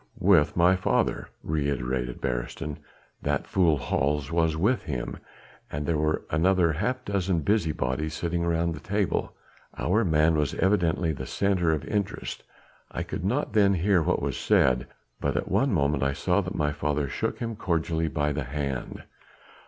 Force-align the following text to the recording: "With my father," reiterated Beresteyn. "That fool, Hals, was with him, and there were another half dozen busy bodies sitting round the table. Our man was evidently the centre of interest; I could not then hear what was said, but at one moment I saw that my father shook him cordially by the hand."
"With 0.17 0.57
my 0.57 0.75
father," 0.75 1.29
reiterated 1.43 2.19
Beresteyn. 2.21 2.77
"That 3.21 3.45
fool, 3.45 3.77
Hals, 3.77 4.31
was 4.31 4.57
with 4.57 4.85
him, 4.85 5.17
and 5.71 5.85
there 5.85 5.99
were 5.99 6.25
another 6.31 6.71
half 6.73 7.05
dozen 7.05 7.41
busy 7.41 7.71
bodies 7.71 8.15
sitting 8.15 8.43
round 8.43 8.73
the 8.73 8.79
table. 8.79 9.35
Our 9.77 10.03
man 10.03 10.33
was 10.35 10.55
evidently 10.55 11.11
the 11.11 11.27
centre 11.27 11.71
of 11.71 11.85
interest; 11.85 12.41
I 12.89 13.03
could 13.03 13.23
not 13.23 13.53
then 13.53 13.75
hear 13.75 14.01
what 14.01 14.23
was 14.23 14.37
said, 14.37 14.87
but 15.19 15.37
at 15.37 15.51
one 15.51 15.71
moment 15.71 16.01
I 16.01 16.13
saw 16.13 16.41
that 16.41 16.55
my 16.55 16.71
father 16.71 17.07
shook 17.07 17.37
him 17.37 17.55
cordially 17.55 18.07
by 18.07 18.31
the 18.31 18.45
hand." 18.45 19.03